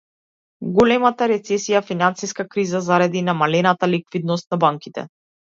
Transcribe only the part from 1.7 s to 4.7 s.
е финансиска криза заради намалената ликвидност на